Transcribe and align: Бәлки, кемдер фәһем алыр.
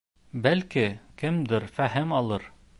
Бәлки, 0.47 0.85
кемдер 1.23 1.69
фәһем 1.77 2.19
алыр. 2.23 2.53